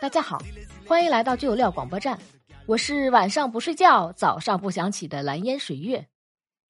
[0.00, 0.38] 大家好，
[0.86, 2.18] 欢迎来到就有料广播站，
[2.66, 6.08] 我是晚上不睡觉、早上不想起的蓝烟水月。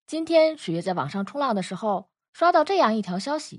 [0.07, 3.59] 今天水月在网上冲浪的时候，刷到这样一条消息：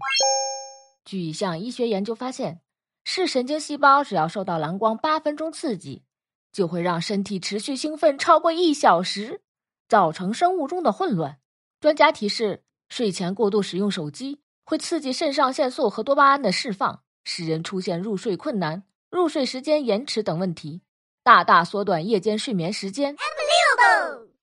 [1.04, 2.61] 据一项医学研究发现，
[3.04, 6.05] 视神经细胞只要受到蓝光八分钟刺激，
[6.54, 9.41] 就会让身体持续兴奋超过一小时，
[9.89, 11.39] 造成生物钟的混乱。
[11.82, 14.39] 专家提示，睡前过度使用手机。
[14.66, 20.82] 会刺激肾上腺素和多巴胺的释放，使人出现入睡困难、入睡时间延迟等问题，
[21.24, 23.15] 大大缩短夜间睡眠时间。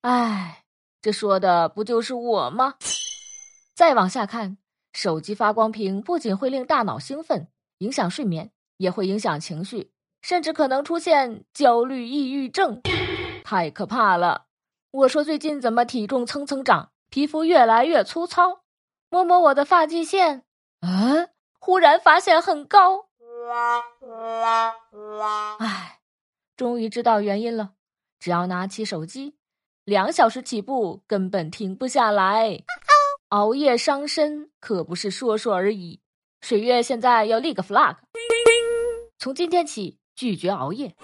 [0.02, 0.64] 哎，
[1.02, 2.74] 这说的不就是我吗？
[3.74, 4.58] 再往下看，
[4.92, 7.48] 手机发光屏不仅会令大脑兴奋，
[7.78, 9.90] 影响睡眠，也会影响情绪，
[10.20, 12.82] 甚至可能出现焦虑、抑郁症，
[13.42, 14.46] 太可怕了！
[14.90, 18.62] 我说最近怎么体重蹭蹭涨，皮肤越来越粗糙？
[19.10, 20.44] 摸摸我的发际线，
[20.80, 21.26] 啊！
[21.58, 23.08] 忽然发现很高。
[25.58, 25.98] 唉，
[26.56, 27.72] 终于知道原因了。
[28.20, 29.34] 只要拿起手机，
[29.84, 32.62] 两小时起步根本停不下来。
[33.30, 36.00] 熬夜伤身可不是说说而已。
[36.40, 37.96] 水月现在要立个 flag，
[39.18, 40.94] 从今天起拒绝熬夜。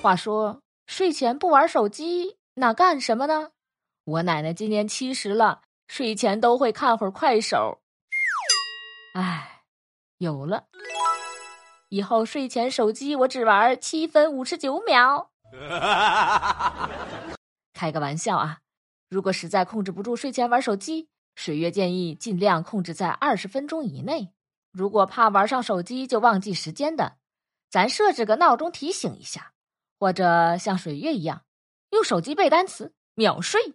[0.00, 3.50] 话说，睡前不玩手机，那干什么呢？
[4.04, 5.60] 我奶奶今年七十了。
[5.88, 7.82] 睡前都会看会儿快手，
[9.14, 9.64] 哎，
[10.18, 10.64] 有了，
[11.90, 15.30] 以后睡前手机我只玩七分五十九秒。
[17.74, 18.60] 开个玩笑啊！
[19.10, 24.32] 如果实在控制不住睡前玩手机，水月建议尽量控制在二十分钟以内。
[24.70, 27.18] 如果怕玩上手机就忘记时间的，
[27.68, 29.52] 咱设置个闹钟提醒一下，
[29.98, 31.42] 或者像水月一样
[31.90, 33.74] 用手机背单词秒睡。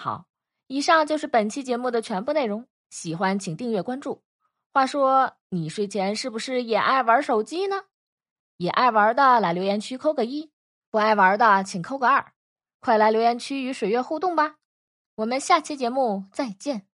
[0.00, 0.26] 好，
[0.68, 2.68] 以上就是本期节目的全部内容。
[2.88, 4.22] 喜欢请订阅关注。
[4.72, 7.86] 话说，你睡前是不是也爱玩手机呢？
[8.58, 10.52] 也爱玩的来留言区扣个一，
[10.88, 12.32] 不爱玩的请扣个二。
[12.78, 14.58] 快来留言区与水月互动吧！
[15.16, 16.87] 我们下期节目再见。